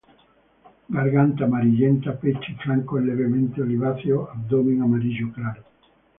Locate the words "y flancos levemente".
2.51-3.61